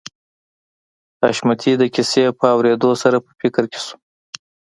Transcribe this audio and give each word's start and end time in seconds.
حشمتي 1.23 1.71
د 1.77 1.83
کيسې 1.95 2.23
په 2.39 2.45
اورېدو 2.55 2.91
سره 3.03 3.17
په 3.25 3.31
فکر 3.41 3.63
کې 3.71 3.79
شو 3.85 3.95